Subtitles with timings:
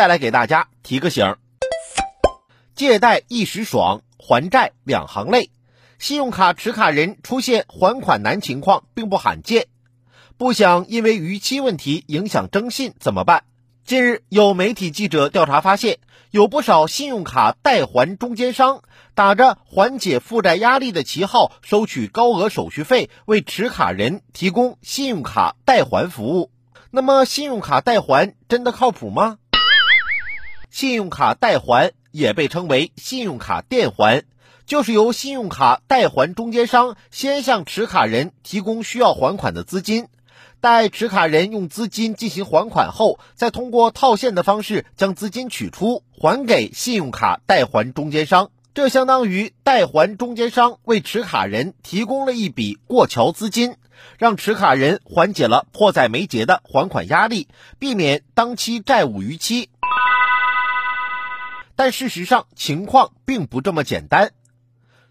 [0.00, 1.36] 再来给大家提个醒：
[2.74, 5.50] 借贷一时爽，还债两行泪。
[5.98, 9.66] 信用卡持卡人出现还款难情况并不罕见，
[10.38, 13.44] 不想因为逾期问题影响征信怎么办？
[13.84, 15.98] 近日，有媒体记者调查发现，
[16.30, 18.80] 有不少信用卡代还中间商
[19.14, 26.50] 打着缓解负债压力的旗号，收取高额手续费，为持卡人提供信用卡代还服务。
[26.90, 29.36] 那么，信用卡代还真的靠谱吗？
[30.70, 34.24] 信用卡代还也被称为信用卡垫还。
[34.66, 40.06] 就是由信用卡代还中间商先向持卡人提供需要还款的资金，
[40.60, 48.50] 待持卡人用资金进行还款后，再通过套现的方式将资金取出还给信用卡代还中间商。
[48.72, 53.74] 这相当于代还中间商为持卡人提供了一笔过桥资金，
[54.18, 57.48] 让持卡人缓解了迫在眉睫的还款压力，
[57.80, 59.68] 避免当期债务逾期。
[61.80, 64.32] 但事实上，情况并不这么简单。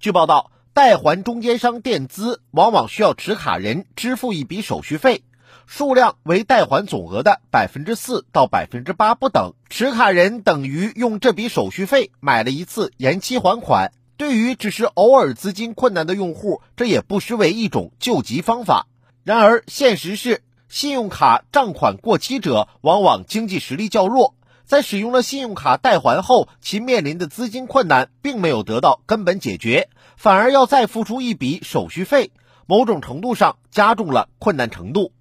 [0.00, 5.24] 据报道，代还中间商垫资往往需要持卡人支付一笔手续费，
[5.66, 9.52] 数量为代还总额的百分之四到百分之八不等。
[9.68, 13.92] 持卡人等于用这笔手续费买了一次延期还款。
[14.16, 18.86] 对于只是偶尔资金困难的用户，这也不失为一种救急方法。
[19.22, 24.34] 然而，现实是，信用卡账款过期者往往经济实力较弱。
[24.66, 32.32] 在使用了信用卡代还后，其面临的资金困难并没有得到根本解决，反而要再付出一笔手续费，
[32.66, 35.12] 某种程度上加重了困难程度。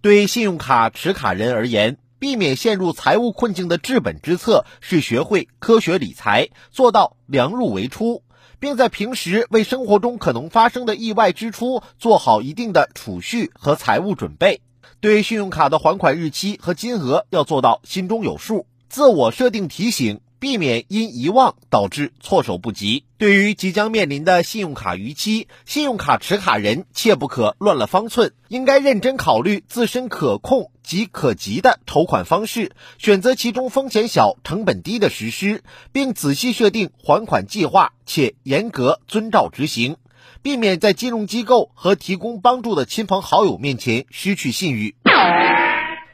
[0.00, 8.24] 对信用卡持卡人而言，避免陷入财务困境的治本之策是学会科学理财，做到量入为出，
[8.58, 14.60] 并在平时为生活中可能发生的意外支出做好一定的储蓄和财务准备。
[15.00, 23.04] 对信用卡的还款日期和金额要做到心中有数，自我设定提醒，避免因遗忘导致措手不及。
[23.16, 39.96] 对于即将面临的信用卡逾期，信用卡持卡人切不可乱了方寸，应该认真考虑自身可控及可及的筹款方式，选择其中风险小、成本低的实施，并仔细设定还款计划，且严格遵照执行。
[40.42, 44.96] 避免在金融机构和提供帮助的亲朋好友面前失去信誉。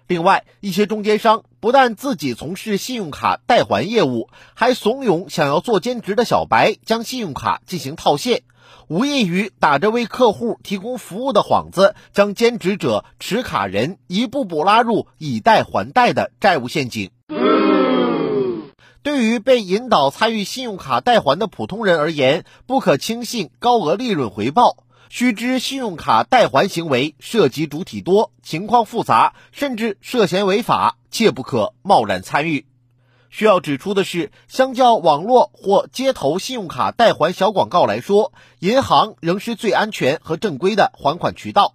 [0.08, 8.42] 另外，一些中间商不但自己从事信用卡代还业务，还怂恿想要做兼职的小白将信用卡进行套现，
[8.86, 17.10] 无异于打着为客户提供服务的幌子，将兼职者、持卡人一步步拉入以贷还贷的债务陷阱。
[19.06, 24.78] 对于被引导参与信用卡代还的普通人而言，不可轻信高额利润回报。
[25.08, 32.66] 须知，信用卡代还行为涉及主体多、情况复杂，甚至涉嫌违法，切不可贸然参与。
[33.30, 41.74] 需要指出的是，相较网络或街头信用卡代还小广告来说，银行仍是最安全和正规的还款渠道。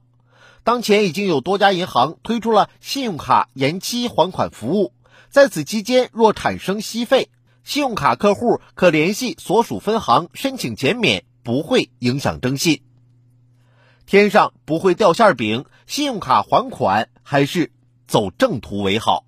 [0.65, 4.91] 当前已经有多家银行推出了信用卡延期还款服务。
[5.31, 7.29] 在此期间，若产生息费，
[7.63, 12.81] 信用卡客户可联系所属分行申请减免，不会影响征信。
[14.05, 17.71] 天上不会掉馅饼，信用卡还款还是
[18.07, 19.23] 走正途为好。